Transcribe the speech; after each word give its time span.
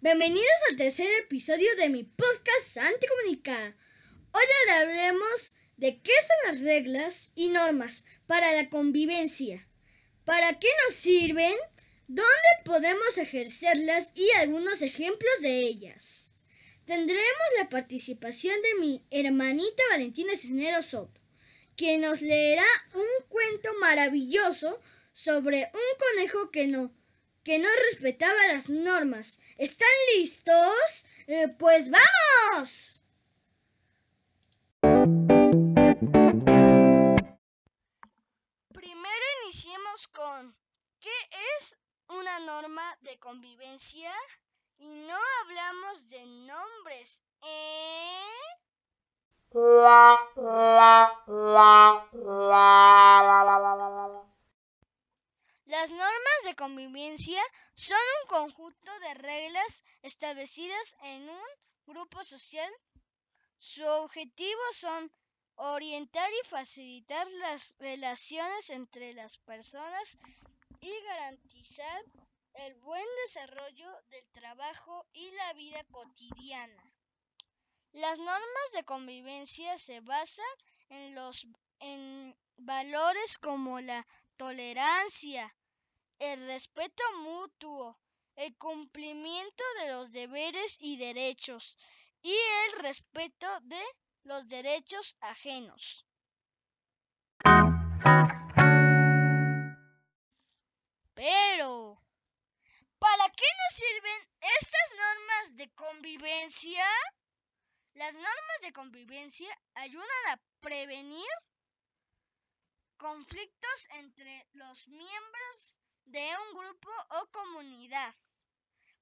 Bienvenidos 0.00 0.46
al 0.70 0.76
tercer 0.76 1.06
episodio 1.20 1.68
de 1.76 1.90
mi 1.90 2.02
podcast 2.02 2.66
Santi 2.66 3.06
Comunica. 3.06 3.76
Hoy 4.32 4.42
hablaremos 4.78 5.54
de 5.76 6.00
qué 6.00 6.12
son 6.12 6.50
las 6.50 6.62
reglas 6.62 7.30
y 7.34 7.48
normas 7.48 8.06
para 8.26 8.54
la 8.54 8.70
convivencia, 8.70 9.68
para 10.24 10.58
qué 10.58 10.68
nos 10.86 10.96
sirven, 10.96 11.54
dónde 12.08 12.48
podemos 12.64 13.18
ejercerlas 13.18 14.12
y 14.14 14.30
algunos 14.38 14.80
ejemplos 14.80 15.42
de 15.42 15.58
ellas. 15.58 16.30
Tendremos 16.86 17.48
la 17.58 17.68
participación 17.68 18.56
de 18.62 18.74
mi 18.76 19.04
hermanita 19.10 19.82
Valentina 19.90 20.34
Cisneros 20.36 20.86
Soto, 20.86 21.20
quien 21.76 22.00
nos 22.00 22.22
leerá 22.22 22.64
un 22.94 23.26
cuento 23.28 23.68
maravilloso 23.78 24.80
sobre 25.12 25.70
un 25.74 25.98
conejo 26.16 26.50
que 26.50 26.66
no 26.66 26.94
que 27.44 27.58
no 27.58 27.68
respetaba 27.90 28.46
las 28.52 28.68
normas. 28.68 29.38
¿Están 29.56 29.88
listos? 30.14 31.06
Eh, 31.26 31.48
pues 31.58 31.90
vamos. 31.90 33.02
Primero 38.72 39.24
iniciemos 39.44 40.08
con 40.08 40.56
¿qué 41.00 41.10
es 41.58 41.76
una 42.08 42.40
norma 42.40 42.96
de 43.02 43.18
convivencia? 43.18 44.12
Y 44.78 45.02
no 45.02 45.16
hablamos 45.42 46.08
de 46.08 46.26
nombres, 46.26 47.22
¿eh? 47.42 48.40
Las 55.70 55.92
normas 55.92 56.42
de 56.42 56.56
convivencia 56.56 57.40
son 57.76 57.96
un 58.22 58.28
conjunto 58.28 58.98
de 59.06 59.14
reglas 59.14 59.84
establecidas 60.02 60.96
en 61.04 61.30
un 61.30 61.46
grupo 61.86 62.24
social. 62.24 62.68
Su 63.56 63.84
objetivo 63.84 64.60
son 64.72 65.12
orientar 65.54 66.28
y 66.28 66.48
facilitar 66.48 67.24
las 67.30 67.76
relaciones 67.78 68.70
entre 68.70 69.12
las 69.12 69.38
personas 69.38 70.18
y 70.80 70.90
garantizar 71.02 72.02
el 72.54 72.74
buen 72.80 73.06
desarrollo 73.26 73.92
del 74.08 74.28
trabajo 74.32 75.06
y 75.12 75.30
la 75.30 75.52
vida 75.52 75.84
cotidiana. 75.92 76.82
Las 77.92 78.18
normas 78.18 78.72
de 78.74 78.82
convivencia 78.82 79.78
se 79.78 80.00
basan 80.00 80.52
en 80.88 81.14
los 81.14 81.46
en 81.78 82.36
valores 82.56 83.38
como 83.38 83.80
la 83.80 84.04
tolerancia, 84.36 85.54
el 86.20 86.46
respeto 86.46 87.02
mutuo, 87.22 87.98
el 88.36 88.54
cumplimiento 88.58 89.64
de 89.80 89.92
los 89.94 90.12
deberes 90.12 90.76
y 90.78 90.98
derechos 90.98 91.78
y 92.22 92.34
el 92.34 92.82
respeto 92.82 93.48
de 93.62 93.82
los 94.24 94.48
derechos 94.48 95.16
ajenos. 95.20 96.06
Pero, 101.14 102.02
¿para 102.98 103.30
qué 103.30 103.46
nos 103.58 103.76
sirven 103.76 104.28
estas 104.40 104.92
normas 104.96 105.56
de 105.56 105.70
convivencia? 105.70 106.84
Las 107.94 108.14
normas 108.14 108.60
de 108.62 108.72
convivencia 108.72 109.58
ayudan 109.74 110.26
a 110.28 110.40
prevenir 110.60 111.30
conflictos 112.98 113.88
entre 113.94 114.46
los 114.52 114.86
miembros 114.88 115.80
de 116.10 116.28
un 116.48 116.58
grupo 116.58 116.90
o 117.10 117.26
comunidad, 117.30 118.14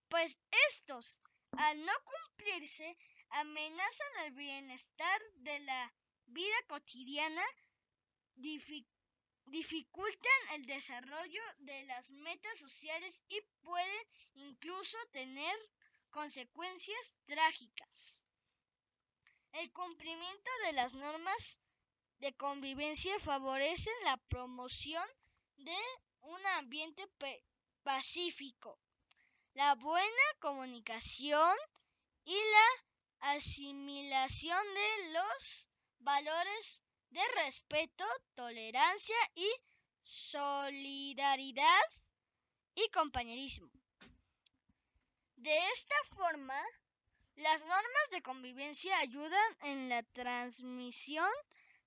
pues 0.09 0.41
estos, 0.69 1.21
al 1.53 1.85
no 1.85 1.93
cumplirse, 2.05 2.97
amenazan 3.31 4.27
el 4.27 4.33
bienestar 4.33 5.21
de 5.37 5.59
la 5.61 5.95
vida 6.27 6.63
cotidiana, 6.67 7.45
dificultan 9.47 10.41
el 10.55 10.67
desarrollo 10.67 11.43
de 11.59 11.83
las 11.85 12.11
metas 12.11 12.59
sociales 12.59 13.25
y 13.29 13.41
pueden 13.63 14.07
incluso 14.35 14.99
tener 15.11 15.57
consecuencias 16.11 17.17
trágicas. 17.25 18.25
El 19.53 19.73
cumplimiento 19.73 20.51
de 20.67 20.73
las 20.75 20.95
normas 20.95 21.61
de 22.19 22.35
convivencia 22.35 23.19
favorecen 23.21 23.95
la 24.05 24.19
promoción 24.29 25.09
de 25.57 25.77
un 26.21 26.47
ambiente 26.59 27.07
pacífico, 27.83 28.79
la 29.55 29.75
buena 29.75 30.27
comunicación 30.41 31.57
y 32.25 32.35
la 32.35 33.33
asimilación 33.33 34.63
de 34.75 35.13
los 35.13 35.69
valores 35.99 36.83
de 37.11 37.27
respeto, 37.45 38.05
tolerancia 38.35 39.17
y 39.35 39.49
solidaridad 40.03 41.85
y 42.75 42.89
compañerismo. 42.91 43.71
De 45.37 45.57
esta 45.73 45.97
forma, 46.17 46.61
las 47.37 47.63
normas 47.63 48.11
de 48.11 48.23
convivencia 48.23 48.99
ayudan 48.99 49.57
en 49.63 49.89
la 49.89 50.03
transmisión 50.03 51.31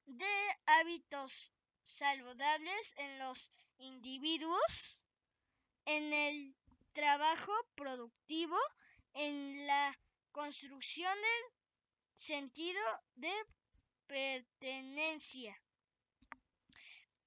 de 0.06 0.58
hábitos 0.66 1.54
saludables 1.84 2.94
en 2.98 3.20
los 3.20 3.52
individuos, 3.82 5.06
en 5.86 6.14
el 6.14 6.56
trabajo 6.94 7.52
productivo, 7.76 8.58
en 9.14 9.68
la 9.68 9.98
construcción 10.32 11.14
del 11.14 11.54
sentido 12.14 12.82
de 13.16 13.34
pertenencia. 14.08 15.60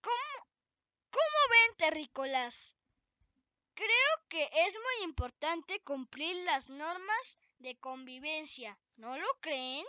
¿Cómo, 0.01 0.49
cómo 1.11 1.39
ven, 1.51 1.77
terrícolas? 1.77 2.77
Creo 3.75 3.89
que 4.29 4.49
es 4.53 4.75
muy 4.75 5.05
importante 5.05 5.81
cumplir 5.81 6.37
las 6.45 6.71
normas 6.71 7.39
de 7.59 7.77
convivencia, 7.79 8.79
¿no 8.97 9.17
lo 9.17 9.27
creen? 9.41 9.85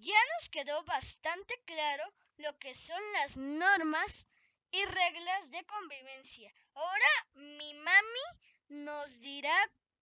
Ya 0.00 0.18
nos 0.36 0.48
quedó 0.48 0.82
bastante 0.84 1.54
claro 1.66 2.04
lo 2.38 2.58
que 2.58 2.74
son 2.74 3.00
las 3.14 3.36
normas 3.36 4.26
y 4.70 4.84
reglas 4.84 5.50
de 5.50 5.64
convivencia. 5.64 6.52
Ahora 6.74 7.28
mi 7.34 7.74
mami 7.74 8.84
nos 8.84 9.20
dirá 9.20 9.56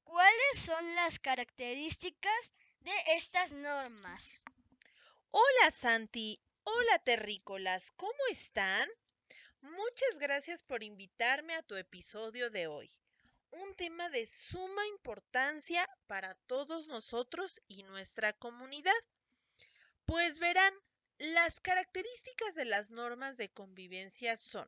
cuáles 0.04 0.58
son 0.58 0.94
las 0.94 1.18
características 1.18 2.52
de 2.80 2.92
estas 3.16 3.52
normas. 3.52 4.42
Hola 5.30 5.70
Santi, 5.72 6.40
hola 6.64 6.98
terrícolas, 7.00 7.90
¿cómo 7.96 8.26
están? 8.30 8.88
Muchas 9.60 10.18
gracias 10.20 10.62
por 10.62 10.84
invitarme 10.84 11.54
a 11.54 11.62
tu 11.62 11.74
episodio 11.74 12.50
de 12.50 12.68
hoy. 12.68 12.88
Un 13.50 13.74
tema 13.74 14.08
de 14.10 14.26
suma 14.26 14.86
importancia 14.86 15.88
para 16.06 16.34
todos 16.46 16.86
nosotros 16.86 17.60
y 17.66 17.82
nuestra 17.82 18.32
comunidad. 18.34 18.92
Pues 20.08 20.38
verán, 20.38 20.72
las 21.18 21.60
características 21.60 22.54
de 22.54 22.64
las 22.64 22.90
normas 22.90 23.36
de 23.36 23.50
convivencia 23.50 24.38
son 24.38 24.66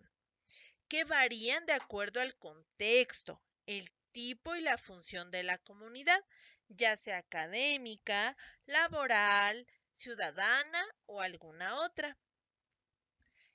que 0.86 1.04
varían 1.04 1.64
de 1.64 1.72
acuerdo 1.72 2.20
al 2.20 2.36
contexto, 2.36 3.42
el 3.64 3.90
tipo 4.12 4.54
y 4.54 4.60
la 4.60 4.76
función 4.76 5.30
de 5.30 5.42
la 5.42 5.56
comunidad, 5.56 6.22
ya 6.68 6.94
sea 6.94 7.16
académica, 7.16 8.36
laboral, 8.66 9.66
ciudadana 9.94 10.84
o 11.06 11.22
alguna 11.22 11.74
otra. 11.86 12.18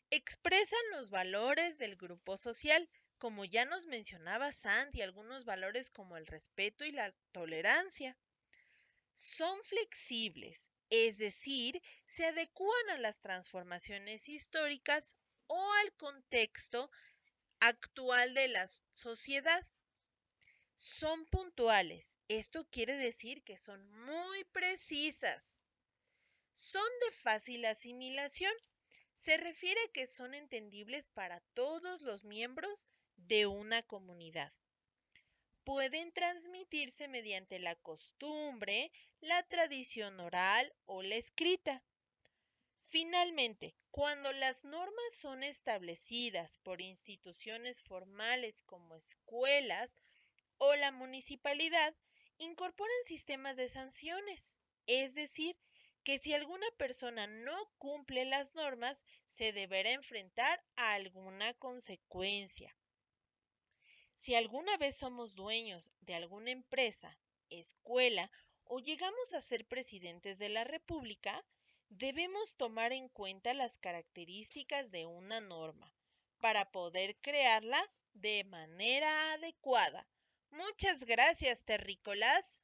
Expresan 0.09 0.89
los 0.89 1.11
valores 1.11 1.77
del 1.77 1.97
grupo 1.97 2.35
social, 2.35 2.89
como 3.19 3.45
ya 3.45 3.63
nos 3.65 3.85
mencionaba 3.85 4.51
Sandy, 4.51 5.03
algunos 5.03 5.45
valores 5.45 5.91
como 5.91 6.17
el 6.17 6.25
respeto 6.25 6.83
y 6.83 6.91
la 6.91 7.13
tolerancia. 7.31 8.17
Son 9.13 9.61
flexibles, 9.61 10.71
es 11.03 11.17
decir, 11.17 11.81
se 12.07 12.25
adecúan 12.25 12.89
a 12.89 12.97
las 12.97 13.19
transformaciones 13.19 14.29
históricas 14.29 15.15
o 15.47 15.73
al 15.81 15.93
contexto 15.93 16.89
actual 17.59 18.33
de 18.33 18.47
la 18.47 18.65
sociedad. 18.91 19.67
Son 20.75 21.25
puntuales. 21.25 22.17
Esto 22.27 22.67
quiere 22.69 22.95
decir 22.95 23.43
que 23.43 23.57
son 23.57 23.85
muy 24.05 24.43
precisas. 24.51 25.61
Son 26.53 26.89
de 27.05 27.11
fácil 27.11 27.65
asimilación. 27.65 28.53
Se 29.13 29.37
refiere 29.37 29.81
a 29.81 29.91
que 29.91 30.07
son 30.07 30.33
entendibles 30.33 31.09
para 31.09 31.39
todos 31.53 32.01
los 32.01 32.23
miembros 32.23 32.87
de 33.15 33.47
una 33.47 33.83
comunidad 33.83 34.53
pueden 35.65 36.13
transmitirse 36.13 37.09
mediante 37.09 37.59
la 37.59 37.75
costumbre, 37.75 38.91
la 39.19 39.43
tradición 39.43 40.19
oral 40.21 40.73
o 40.85 41.03
la 41.03 41.15
escrita. 41.15 41.83
Finalmente, 42.83 43.75
Cuando 43.91 44.31
las 44.31 44.63
normas 44.63 45.13
son 45.13 45.43
establecidas 45.43 46.57
por 46.57 46.81
instituciones 46.81 47.81
formales 47.81 48.61
como 48.61 48.95
escuelas 48.95 49.95
o 50.57 50.75
la 50.75 50.91
municipalidad, 50.93 51.93
incorporan 52.37 53.03
sistemas 53.05 53.57
de 53.57 53.69
sanciones, 53.69 54.55
es 54.87 55.15
decir, 55.15 55.57
que 56.03 56.19
si 56.19 56.33
alguna 56.33 56.67
persona 56.77 57.27
no 57.27 57.71
cumple 57.77 58.25
las 58.25 58.55
normas, 58.55 59.03
se 59.25 59.51
deberá 59.51 59.91
enfrentar 59.91 60.63
a 60.75 60.93
alguna 60.93 61.53
consecuencia. 61.55 62.75
Si 64.15 64.33
alguna 64.33 64.77
vez 64.77 64.95
somos 64.95 65.35
dueños 65.35 65.91
de 66.01 66.15
alguna 66.15 66.51
empresa, 66.51 67.19
escuela 67.49 68.31
o 68.63 68.79
llegamos 68.79 69.33
a 69.33 69.41
ser 69.41 69.67
presidentes 69.67 70.39
de 70.39 70.49
la 70.49 70.63
República, 70.63 71.45
debemos 71.89 72.55
tomar 72.55 72.93
en 72.93 73.09
cuenta 73.09 73.53
las 73.53 73.77
características 73.77 74.89
de 74.89 75.05
una 75.05 75.41
norma 75.41 75.93
para 76.39 76.71
poder 76.71 77.17
crearla 77.17 77.81
de 78.13 78.43
manera 78.45 79.33
adecuada. 79.33 80.07
Muchas 80.49 81.03
gracias, 81.03 81.65
terrícolas. 81.65 82.63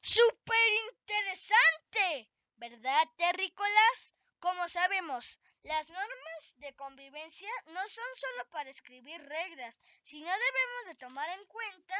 ¡Súper 0.00 0.68
interesante! 0.92 2.30
¿Verdad, 2.56 3.04
terrícolas? 3.16 4.14
Como 4.44 4.68
sabemos, 4.68 5.40
las 5.62 5.88
normas 5.88 6.54
de 6.56 6.74
convivencia 6.74 7.48
no 7.68 7.80
son 7.88 8.04
solo 8.14 8.50
para 8.50 8.68
escribir 8.68 9.18
reglas, 9.22 9.80
sino 10.02 10.26
debemos 10.26 10.84
de 10.86 10.94
tomar 10.96 11.26
en 11.30 11.46
cuenta 11.46 11.96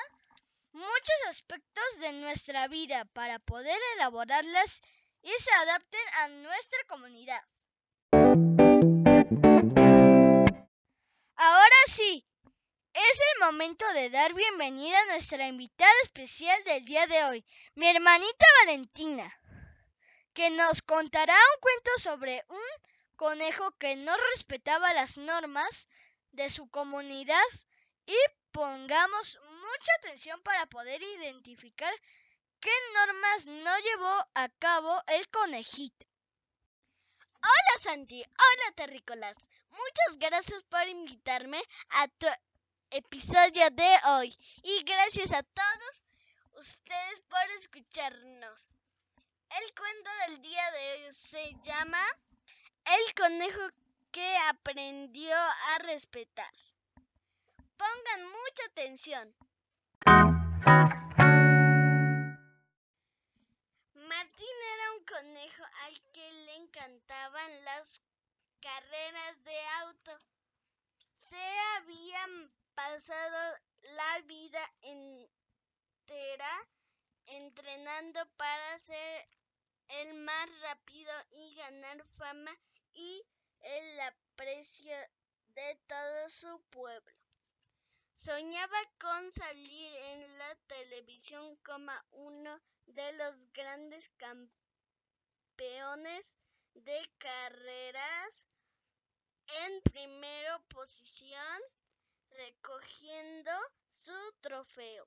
muchos 0.73 1.17
aspectos 1.29 2.01
de 2.01 2.13
nuestra 2.13 2.69
vida 2.69 3.07
para 3.15 3.39
poder 3.39 3.81
elaborarlas 3.95 4.83
y 5.23 5.31
se 5.39 5.51
adapten 5.53 6.07
a 6.19 6.29
nuestra 6.29 6.79
comunidad. 6.87 7.41
Ahora 11.37 11.77
sí, 11.87 12.29
es 12.93 13.21
el 13.33 13.47
momento 13.47 13.91
de 13.95 14.11
dar 14.11 14.35
bienvenida 14.35 15.01
a 15.01 15.07
nuestra 15.07 15.49
invitada 15.49 15.95
especial 16.03 16.63
del 16.65 16.85
día 16.85 17.07
de 17.07 17.25
hoy, 17.25 17.47
mi 17.75 17.89
hermanita 17.89 18.47
Valentina, 18.67 19.35
que 20.35 20.51
nos 20.51 20.83
contará 20.83 21.35
un 21.55 21.61
cuento 21.61 21.91
sobre 21.99 22.45
un 22.49 23.17
conejo 23.17 23.71
que 23.79 23.95
no 23.97 24.15
respetaba 24.33 24.93
las 24.93 25.17
normas 25.17 25.89
de 26.33 26.51
su 26.51 26.69
comunidad 26.69 27.51
y 28.05 28.17
pongamos 28.51 29.39
mucha 29.41 29.93
atención 29.99 30.41
para 30.43 30.67
poder 30.67 31.01
identificar 31.03 31.95
qué 32.61 32.71
normas 32.95 33.47
no 33.47 33.79
llevó 33.79 34.27
a 34.35 34.49
cabo 34.59 35.03
el 35.07 35.29
conejito. 35.29 36.07
Hola 37.41 37.83
Santi, 37.83 38.23
hola 38.23 38.75
terrícolas. 38.75 39.37
Muchas 39.71 40.19
gracias 40.19 40.63
por 40.65 40.89
invitarme 40.89 41.63
a 41.91 42.09
tu 42.09 42.27
episodio 42.91 43.71
de 43.71 43.99
hoy 44.07 44.37
y 44.63 44.83
gracias 44.83 45.33
a 45.33 45.43
todos 45.43 46.05
ustedes 46.55 47.21
por 47.29 47.51
escucharnos. 47.59 48.75
El 49.57 49.75
cuento 49.77 50.11
del 50.27 50.43
día 50.43 50.71
de 50.73 50.93
hoy 50.93 51.13
se 51.13 51.55
llama 51.63 52.03
El 52.87 53.15
conejo 53.15 53.61
que 54.11 54.37
aprendió 54.49 55.37
a 55.37 55.79
respetar. 55.79 56.53
Pongan 57.77 58.25
mucha 58.25 58.65
atención. 58.71 59.33
Martín 63.95 64.57
era 64.75 64.93
un 64.99 65.05
conejo 65.05 65.63
al 65.85 66.03
que 66.13 66.33
le 66.33 66.55
encantaban 66.57 67.65
las 67.65 68.03
carreras 68.61 69.45
de 69.45 69.61
auto. 69.83 70.21
Se 71.13 71.59
habían 71.77 72.53
pasado 72.75 73.59
la 73.83 74.21
vida 74.23 74.75
entera 74.83 76.67
entrenando 77.27 78.21
para 78.37 78.79
ser 78.79 79.29
el 79.89 80.15
más 80.15 80.61
rápido 80.61 81.13
y 81.31 81.55
ganar 81.57 82.05
fama 82.19 82.57
y 82.93 83.23
el 83.61 84.01
aprecio 84.01 84.97
de 85.49 85.81
todo 85.87 86.29
su 86.29 86.61
pueblo. 86.71 87.15
Soñaba 88.17 88.79
con 88.99 89.33
salir 89.33 89.95
en 89.97 90.39
la 90.39 90.55
televisión 90.67 91.57
como 91.57 91.93
uno 92.13 92.61
de 92.87 93.13
los 93.15 93.53
grandes 93.53 94.11
campeones 95.57 96.39
de 96.75 97.11
carreras 97.19 98.49
en 99.47 99.83
primera 99.83 100.59
posición 100.69 101.61
recogiendo 102.31 103.53
su 103.89 104.35
trofeo. 104.41 105.07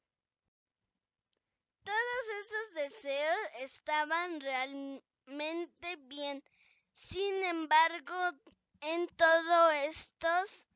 Todos 1.88 2.28
esos 2.42 2.74
deseos 2.74 3.38
estaban 3.60 4.42
realmente 4.42 5.96
bien. 6.02 6.44
Sin 6.94 7.42
embargo, 7.46 8.14
en 8.82 9.08
todos 9.16 9.74
estos 9.74 10.68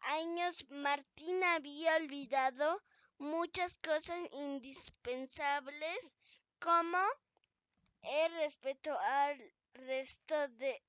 años 0.00 0.64
Martín 0.70 1.44
había 1.44 1.96
olvidado 1.96 2.82
muchas 3.18 3.76
cosas 3.76 4.20
indispensables 4.32 6.16
como 6.58 6.98
el 8.00 8.32
respeto 8.36 8.98
al 8.98 9.52
resto 9.74 10.48
de 10.48 10.82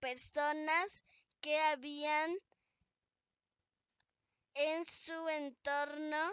personas 0.00 1.02
que 1.42 1.60
habían 1.60 2.34
en 4.54 4.86
su 4.86 5.28
entorno 5.28 6.32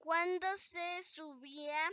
cuando 0.00 0.56
se 0.56 1.02
subía 1.02 1.90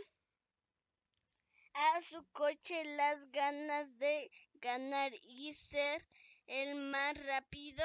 a 1.74 2.00
su 2.00 2.26
coche 2.32 2.84
las 2.96 3.30
ganas 3.30 3.98
de 3.98 4.30
ganar 4.54 5.12
y 5.22 5.52
ser 5.52 6.04
el 6.46 6.74
más 6.74 7.22
rápido 7.26 7.84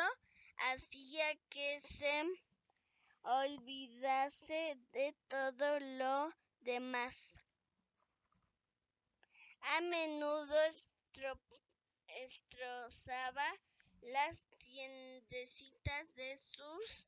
hacía 0.71 1.35
que 1.49 1.77
se 1.81 2.23
olvidase 3.21 4.77
de 4.93 5.13
todo 5.27 5.79
lo 5.81 6.33
demás. 6.61 7.37
A 9.59 9.81
menudo 9.81 10.55
destrozaba 12.07 13.53
las 14.01 14.47
tiendecitas 14.57 16.15
de 16.15 16.37
sus 16.37 17.07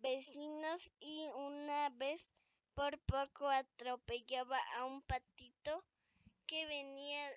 vecinos 0.00 0.90
y 1.00 1.26
una 1.34 1.90
vez 1.90 2.32
por 2.74 2.98
poco 3.00 3.48
atropellaba 3.48 4.58
a 4.76 4.84
un 4.84 5.02
patito 5.02 5.84
que 6.46 6.66
venía 6.66 7.30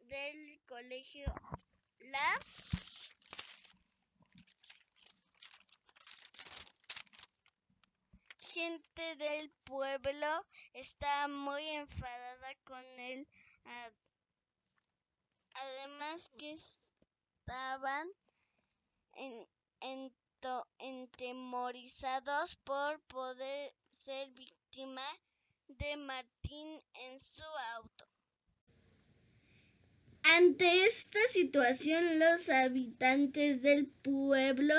del 0.00 0.60
colegio. 0.66 1.32
La 1.98 2.38
gente 8.40 9.16
del 9.16 9.50
pueblo 9.64 10.46
estaba 10.72 11.28
muy 11.28 11.62
enfadada 11.68 12.54
con 12.64 12.84
él. 13.00 13.28
Además 15.54 16.30
que 16.38 16.52
estaban 16.52 18.08
en, 19.80 20.14
entemorizados 20.78 22.56
por 22.64 23.00
poder 23.00 23.74
ser 23.90 24.30
víctima 24.30 25.02
de 25.68 25.96
Martín 25.96 26.80
en 26.94 27.20
su 27.20 27.42
auto. 27.74 28.06
Ante 30.22 30.84
esta 30.84 31.20
situación 31.30 32.18
los 32.18 32.48
habitantes 32.48 33.62
del 33.62 33.86
pueblo 33.86 34.74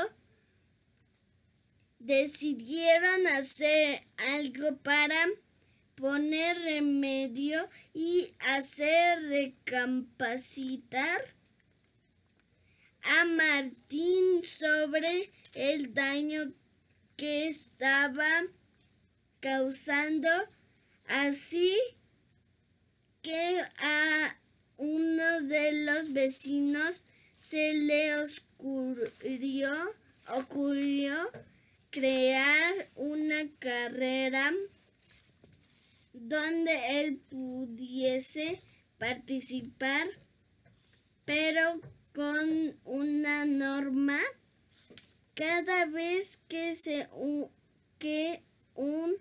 decidieron 2.00 3.28
hacer 3.28 4.04
algo 4.18 4.78
para 4.78 5.28
poner 5.96 6.58
remedio 6.60 7.68
y 7.94 8.36
hacer 8.40 9.24
recapacitar 9.24 11.22
a 13.04 13.26
Martín 13.26 14.44
sobre 14.44 15.32
el 15.54 15.94
daño 15.94 16.52
que 17.16 17.48
estaba 17.48 18.28
causando, 19.40 20.30
así 21.08 21.76
que 23.22 23.62
a 23.78 24.38
uno 24.78 25.42
de 25.42 25.86
los 25.86 26.14
vecinos 26.14 27.06
se 27.38 27.74
le 27.74 28.16
ocurrió, 30.30 31.32
crear 31.90 32.74
una 32.96 33.48
carrera 33.60 34.54
donde 36.14 37.02
él 37.02 37.18
pudiese 37.30 38.62
participar, 38.98 40.08
pero 41.26 41.80
con 42.14 42.78
una 42.86 43.46
norma. 43.46 44.20
Cada 45.38 45.86
vez 45.86 46.40
que, 46.48 46.74
se, 46.74 47.08
que 48.00 48.42
un 48.74 49.18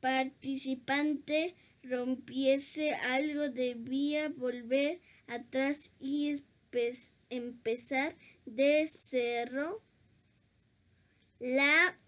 participante 0.00 1.54
rompiese 1.82 2.94
algo 2.94 3.50
debía 3.50 4.30
volver 4.30 5.02
atrás 5.26 5.90
y 6.00 6.42
empezar 7.28 8.14
de 8.46 8.88
cero. 8.90 9.82
La 11.38 11.98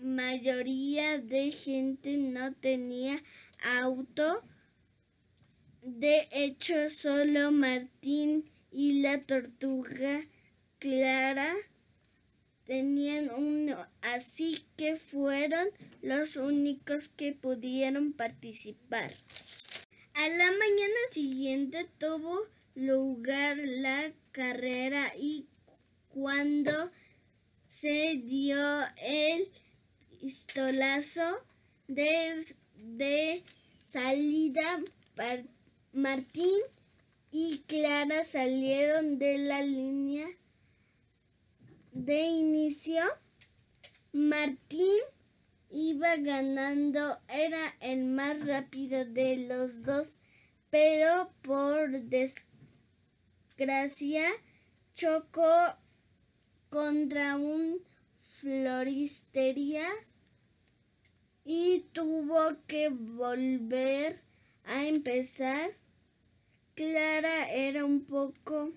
mayoría 0.00 1.18
de 1.18 1.50
gente 1.50 2.16
no 2.16 2.54
tenía 2.54 3.22
auto. 3.62 4.42
De 5.82 6.28
hecho, 6.32 6.88
solo 6.88 7.52
Martín 7.52 8.50
y 8.72 9.02
la 9.02 9.20
tortuga 9.20 10.22
Clara 10.78 11.54
tenían 12.66 13.30
uno, 13.30 13.86
así 14.02 14.64
que 14.76 14.96
fueron 14.96 15.68
los 16.02 16.36
únicos 16.36 17.08
que 17.08 17.32
pudieron 17.32 18.12
participar. 18.12 19.12
A 20.14 20.28
la 20.28 20.46
mañana 20.46 21.00
siguiente 21.12 21.86
tuvo 21.98 22.40
lugar 22.74 23.56
la 23.58 24.12
carrera 24.32 25.12
y 25.18 25.46
cuando 26.08 26.90
se 27.66 28.20
dio 28.24 28.58
el 29.02 29.48
pistolazo 30.20 31.44
de, 31.88 32.44
de 32.74 33.42
salida, 33.88 34.80
Martín 35.92 36.60
y 37.30 37.58
Clara 37.66 38.24
salieron 38.24 39.18
de 39.18 39.38
la 39.38 39.62
línea 39.62 40.26
de 41.96 42.26
inicio. 42.26 43.02
Martín 44.12 45.00
iba 45.70 46.16
ganando, 46.16 47.18
era 47.28 47.74
el 47.80 48.04
más 48.04 48.46
rápido 48.46 49.06
de 49.06 49.46
los 49.48 49.82
dos, 49.82 50.20
pero 50.70 51.32
por 51.42 51.90
desgracia 53.56 54.28
chocó 54.94 55.76
contra 56.68 57.36
un 57.36 57.80
floristería 58.20 59.88
y 61.44 61.86
tuvo 61.92 62.56
que 62.66 62.90
volver 62.90 64.20
a 64.64 64.84
empezar. 64.84 65.70
Clara 66.74 67.50
era 67.50 67.86
un 67.86 68.04
poco 68.04 68.72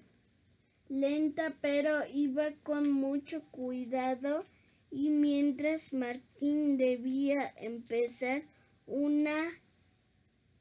lenta, 0.90 1.56
pero 1.62 2.06
iba 2.08 2.52
con 2.64 2.92
mucho 2.92 3.42
cuidado 3.52 4.44
y 4.92 5.10
mientras 5.10 5.94
Martín 5.94 6.78
debía 6.78 7.54
empezar 7.58 8.44
una 8.86 9.52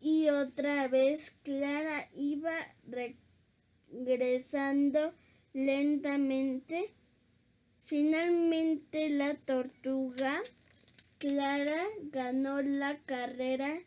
y 0.01 0.29
otra 0.29 0.87
vez, 0.87 1.33
Clara 1.43 2.09
iba 2.15 2.55
regresando 3.91 5.13
lentamente. 5.53 6.93
Finalmente 7.81 9.11
la 9.11 9.35
tortuga 9.35 10.41
Clara 11.19 11.85
ganó 12.13 12.63
la 12.63 12.97
carrera 12.99 13.81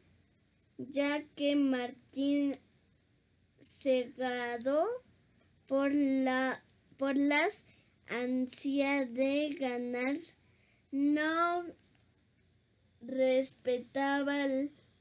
ya 0.78 1.22
que 1.36 1.56
Martín 1.56 2.58
cegado 3.62 4.88
por, 5.72 5.94
la, 5.94 6.62
por 6.98 7.16
las 7.16 7.64
ansias 8.10 9.14
de 9.14 9.56
ganar, 9.58 10.18
no 10.92 11.64
respetaba 13.00 14.36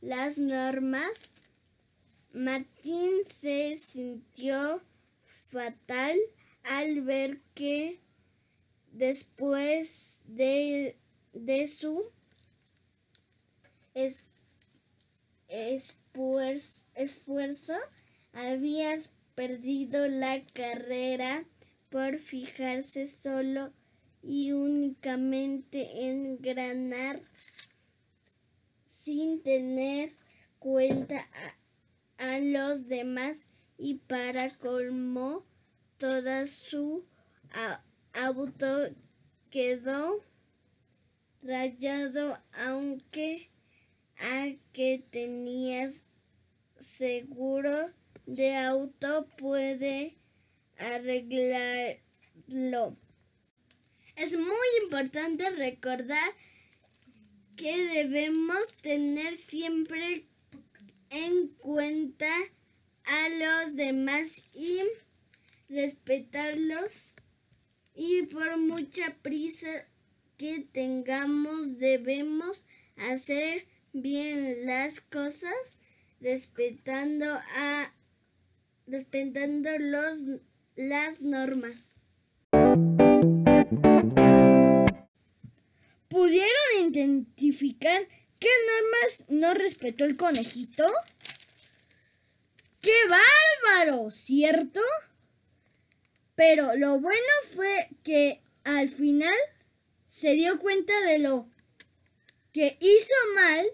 las 0.00 0.38
normas. 0.38 1.30
Martín 2.32 3.10
se 3.26 3.76
sintió 3.78 4.80
fatal 5.50 6.16
al 6.62 7.02
ver 7.02 7.40
que 7.54 7.98
después 8.92 10.20
de, 10.24 10.96
de 11.32 11.66
su 11.66 12.12
esfuerzo 16.94 17.74
habías 18.32 19.10
perdido 19.40 20.06
la 20.06 20.38
carrera 20.52 21.46
por 21.88 22.18
fijarse 22.18 23.08
solo 23.08 23.72
y 24.22 24.52
únicamente 24.52 26.10
en 26.10 26.36
ganar 26.42 27.22
sin 28.84 29.42
tener 29.42 30.12
cuenta 30.58 31.26
a, 32.18 32.38
los 32.38 32.86
demás 32.86 33.46
y 33.78 33.94
para 33.94 34.50
colmo 34.50 35.46
toda 35.96 36.44
su 36.44 37.06
auto 38.12 38.90
quedó 39.48 40.22
rayado 41.42 42.36
aunque 42.52 43.48
a 44.18 44.50
que 44.74 45.02
tenías 45.10 46.04
seguro 46.78 47.90
de 48.30 48.54
auto 48.56 49.26
puede 49.36 50.16
arreglarlo. 50.78 51.98
Es 54.14 54.36
muy 54.36 54.68
importante 54.84 55.50
recordar 55.50 56.30
que 57.56 57.76
debemos 57.76 58.76
tener 58.82 59.36
siempre 59.36 60.26
en 61.10 61.48
cuenta 61.58 62.32
a 63.02 63.28
los 63.30 63.74
demás 63.74 64.44
y 64.54 64.80
respetarlos 65.68 67.16
y 67.94 68.22
por 68.26 68.56
mucha 68.58 69.16
prisa 69.22 69.88
que 70.36 70.60
tengamos 70.72 71.78
debemos 71.78 72.64
hacer 72.96 73.66
bien 73.92 74.66
las 74.66 75.00
cosas 75.00 75.52
respetando 76.20 77.26
a 77.56 77.92
respetando 78.90 79.70
los, 79.78 80.18
las 80.76 81.20
normas. 81.20 82.00
¿Pudieron 86.08 86.50
identificar 86.78 88.08
qué 88.38 88.48
normas 88.66 89.24
no 89.28 89.54
respetó 89.54 90.04
el 90.04 90.16
conejito? 90.16 90.90
¡Qué 92.80 92.96
bárbaro! 93.08 94.10
¿Cierto? 94.10 94.80
Pero 96.34 96.74
lo 96.76 96.98
bueno 96.98 97.32
fue 97.54 97.90
que 98.02 98.40
al 98.64 98.88
final 98.88 99.34
se 100.06 100.34
dio 100.34 100.58
cuenta 100.58 100.98
de 101.02 101.20
lo 101.20 101.48
que 102.52 102.76
hizo 102.80 103.14
mal, 103.36 103.66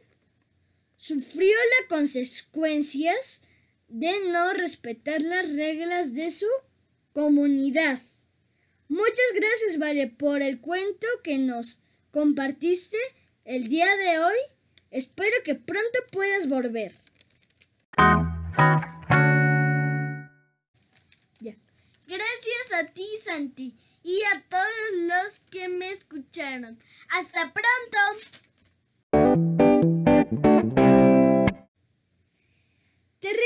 sufrió 0.97 1.57
las 1.79 1.89
consecuencias 1.89 3.43
de 3.89 4.13
no 4.33 4.53
respetar 4.53 5.23
las 5.23 5.53
reglas 5.53 6.15
de 6.15 6.31
su 6.31 6.47
comunidad. 7.13 7.99
Muchas 8.89 9.33
gracias, 9.35 9.79
Vale, 9.79 10.07
por 10.07 10.43
el 10.43 10.61
cuento 10.61 11.07
que 11.25 11.39
nos 11.39 11.81
compartiste 12.11 12.99
el 13.45 13.69
día 13.69 13.95
de 13.97 14.19
hoy. 14.19 14.37
Espero 14.91 15.37
que 15.45 15.55
pronto 15.55 15.99
puedas 16.11 16.49
volver. 16.49 16.93
Gracias 22.07 22.73
a 22.73 22.87
ti, 22.93 23.07
Santi, 23.25 23.77
y 24.05 24.23
a 24.33 24.41
todos 24.49 24.93
los 25.09 25.41
que 25.51 25.69
me 25.69 25.91
escucharon. 25.91 26.79
Hasta 27.09 27.53
pronto. 27.53 27.99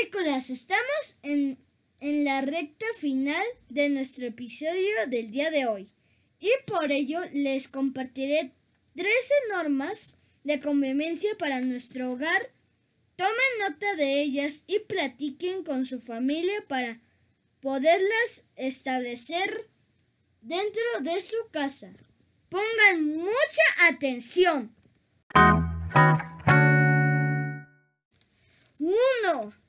Estamos 0.03 1.19
en, 1.21 1.59
en 1.99 2.25
la 2.25 2.41
recta 2.41 2.85
final 2.97 3.45
de 3.69 3.87
nuestro 3.89 4.25
episodio 4.25 4.89
del 5.07 5.29
día 5.29 5.51
de 5.51 5.67
hoy 5.67 5.91
y 6.39 6.49
por 6.65 6.91
ello 6.91 7.19
les 7.31 7.67
compartiré 7.67 8.51
13 8.95 9.11
normas 9.53 10.17
de 10.43 10.59
convivencia 10.59 11.37
para 11.37 11.61
nuestro 11.61 12.11
hogar. 12.11 12.51
Tomen 13.15 13.33
nota 13.59 13.95
de 13.95 14.21
ellas 14.21 14.63
y 14.65 14.79
platiquen 14.79 15.63
con 15.63 15.85
su 15.85 15.99
familia 15.99 16.65
para 16.67 16.99
poderlas 17.59 18.45
establecer 18.55 19.69
dentro 20.41 20.81
de 21.01 21.21
su 21.21 21.37
casa. 21.51 21.93
Pongan 22.49 23.05
mucha 23.05 23.87
atención. 23.87 24.75
1. 28.79 29.60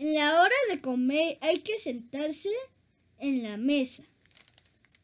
En 0.00 0.14
la 0.14 0.40
hora 0.40 0.54
de 0.70 0.80
comer 0.80 1.36
hay 1.42 1.58
que 1.58 1.76
sentarse 1.76 2.48
en 3.18 3.42
la 3.42 3.58
mesa. 3.58 4.02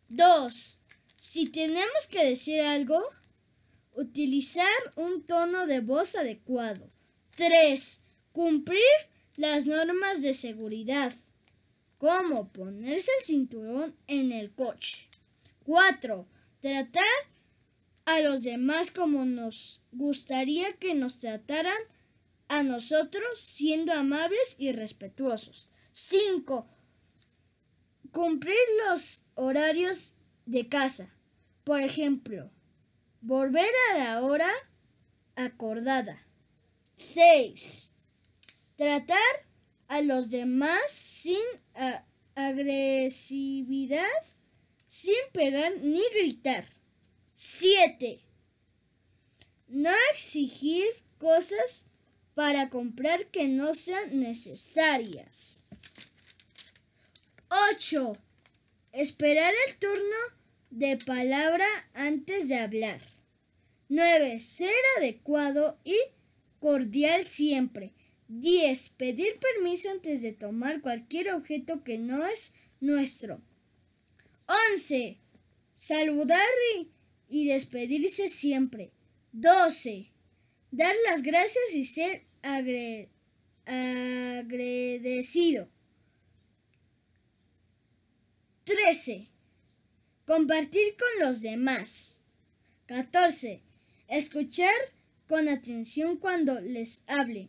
2. 0.08 0.80
Si 1.18 1.48
tenemos 1.48 2.06
que 2.10 2.24
decir 2.24 2.62
algo, 2.62 3.04
utilizar 3.92 4.64
un 4.94 5.22
tono 5.26 5.66
de 5.66 5.80
voz 5.80 6.14
adecuado. 6.14 6.88
3. 7.36 8.00
Cumplir 8.32 8.80
las 9.36 9.66
normas 9.66 10.22
de 10.22 10.32
seguridad, 10.32 11.12
como 11.98 12.48
ponerse 12.48 13.10
el 13.18 13.24
cinturón 13.26 13.94
en 14.06 14.32
el 14.32 14.50
coche. 14.50 15.08
4. 15.66 16.26
Tratar 16.62 17.04
a 18.06 18.20
los 18.20 18.42
demás 18.42 18.92
como 18.92 19.26
nos 19.26 19.82
gustaría 19.92 20.72
que 20.78 20.94
nos 20.94 21.18
trataran 21.18 21.76
a 22.48 22.62
nosotros 22.62 23.40
siendo 23.40 23.92
amables 23.92 24.56
y 24.58 24.72
respetuosos. 24.72 25.70
5. 25.92 26.68
Cumplir 28.12 28.56
los 28.86 29.24
horarios 29.34 30.14
de 30.44 30.68
casa. 30.68 31.12
Por 31.64 31.82
ejemplo, 31.82 32.50
volver 33.20 33.70
a 33.92 33.98
la 33.98 34.22
hora 34.22 34.50
acordada. 35.34 36.26
6. 36.96 37.90
Tratar 38.76 39.18
a 39.88 40.00
los 40.02 40.30
demás 40.30 40.80
sin 40.90 41.42
agresividad, 42.34 44.04
sin 44.86 45.14
pegar 45.32 45.72
ni 45.80 46.02
gritar. 46.14 46.66
7. 47.34 48.22
No 49.68 49.90
exigir 50.12 50.86
cosas 51.18 51.86
para 52.36 52.68
comprar 52.68 53.28
que 53.28 53.48
no 53.48 53.72
sean 53.72 54.20
necesarias. 54.20 55.64
8. 57.70 58.14
Esperar 58.92 59.54
el 59.66 59.76
turno 59.76 60.16
de 60.68 60.98
palabra 60.98 61.64
antes 61.94 62.48
de 62.48 62.56
hablar. 62.56 63.00
9. 63.88 64.38
Ser 64.40 64.74
adecuado 64.98 65.78
y 65.82 65.96
cordial 66.60 67.24
siempre. 67.24 67.94
10. 68.28 68.90
Pedir 68.98 69.38
permiso 69.38 69.90
antes 69.90 70.20
de 70.20 70.32
tomar 70.32 70.82
cualquier 70.82 71.32
objeto 71.32 71.84
que 71.84 71.96
no 71.96 72.26
es 72.26 72.52
nuestro. 72.80 73.40
11. 74.74 75.16
Saludar 75.74 76.44
y, 77.30 77.46
despedirse 77.46 78.28
siempre. 78.28 78.92
12. 79.32 80.10
Dar 80.70 80.94
las 81.08 81.22
gracias 81.22 81.72
y 81.72 81.84
ser 81.86 82.25
agradecido. 83.64 85.68
13. 88.64 89.28
Compartir 90.26 90.96
con 90.96 91.26
los 91.26 91.40
demás. 91.40 92.20
14. 92.86 93.62
Escuchar 94.08 94.74
con 95.28 95.48
atención 95.48 96.16
cuando 96.16 96.60
les 96.60 97.04
hable. 97.06 97.48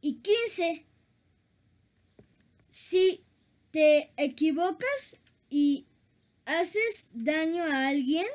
Y 0.00 0.14
15. 0.14 0.84
Si 2.68 3.24
te 3.70 4.10
equivocas 4.16 5.16
y 5.48 5.86
haces 6.44 7.10
daño 7.12 7.64
a 7.64 7.88
alguien, 7.88 8.26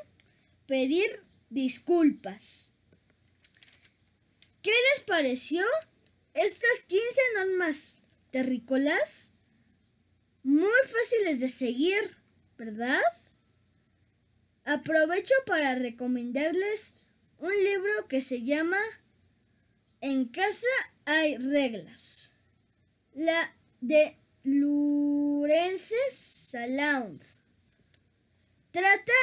pedir 0.65 1.23
disculpas. 1.49 2.74
¿Qué 4.65 4.73
les 4.95 5.05
pareció 5.05 5.63
estas 6.33 6.85
15 6.87 7.05
normas 7.35 7.99
terrícolas? 8.31 9.35
Muy 10.41 10.65
fáciles 10.85 11.39
de 11.39 11.49
seguir, 11.49 12.17
¿verdad? 12.57 12.99
Aprovecho 14.63 15.35
para 15.45 15.75
recomendarles 15.75 16.95
un 17.37 17.51
libro 17.51 18.07
que 18.07 18.21
se 18.21 18.41
llama 18.41 18.79
En 20.01 20.25
casa 20.25 20.65
hay 21.05 21.37
reglas. 21.37 22.31
La 23.13 23.55
de 23.81 24.17
Lurence 24.41 25.93
Salaund. 26.09 27.21
Trata 28.71 29.13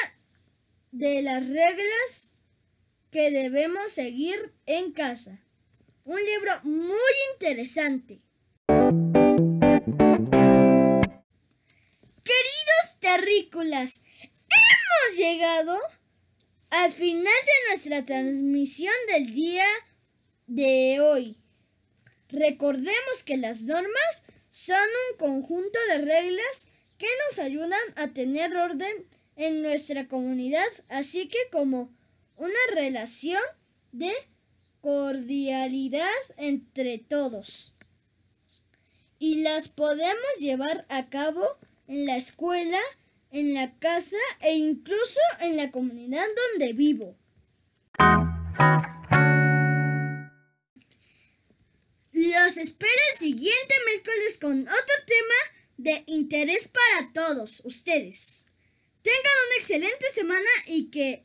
de 0.92 1.20
las 1.22 1.48
reglas 1.48 2.32
que 3.12 3.31
debemos 3.31 3.92
seguir 3.92 4.55
en 4.64 4.90
casa. 4.90 5.38
Un 6.05 6.18
libro 6.18 6.53
muy 6.62 7.12
interesante. 7.35 8.22
Queridos 12.25 13.01
terrícolas, 13.01 14.03
hemos 14.25 15.18
llegado 15.18 15.79
al 16.70 16.90
final 16.90 17.22
de 17.22 17.68
nuestra 17.68 18.05
transmisión 18.07 18.94
del 19.09 19.35
día 19.35 19.66
de 20.46 21.01
hoy. 21.01 21.37
Recordemos 22.31 23.22
que 23.27 23.37
las 23.37 23.61
normas 23.62 24.22
son 24.48 24.88
un 25.11 25.18
conjunto 25.18 25.79
de 25.88 25.98
reglas 25.98 26.68
que 26.96 27.09
nos 27.29 27.38
ayudan 27.40 27.79
a 27.96 28.09
tener 28.09 28.57
orden 28.57 29.07
en 29.37 29.61
nuestra 29.61 30.09
comunidad, 30.09 30.68
así 30.88 31.29
que 31.29 31.38
como 31.51 31.92
una 32.42 32.74
relación 32.74 33.40
de 33.92 34.12
cordialidad 34.81 36.09
entre 36.38 36.98
todos. 36.98 37.72
Y 39.20 39.42
las 39.42 39.68
podemos 39.68 40.33
llevar 40.40 40.85
a 40.88 41.09
cabo 41.09 41.57
en 41.87 42.05
la 42.05 42.16
escuela, 42.16 42.81
en 43.31 43.55
la 43.55 43.78
casa 43.78 44.16
e 44.40 44.55
incluso 44.57 45.20
en 45.40 45.57
la 45.57 45.70
comunidad 45.70 46.26
donde 46.50 46.72
vivo. 46.72 47.16
Los 52.12 52.57
espero 52.57 53.02
el 53.12 53.18
siguiente 53.20 53.74
miércoles 53.87 54.38
con 54.40 54.62
otro 54.62 54.96
tema 55.07 55.68
de 55.76 56.02
interés 56.07 56.66
para 56.66 57.12
todos 57.12 57.62
ustedes. 57.64 58.46
Tengan 59.02 59.33
una 59.46 59.57
excelente 59.59 60.07
semana 60.12 60.50
y 60.66 60.90
que 60.90 61.24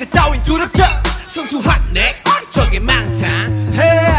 그따윈 0.00 0.42
두렵죠. 0.42 0.82
순수한 1.28 1.78
내 1.92 2.14
얼적인 2.24 2.82
망상. 2.86 3.59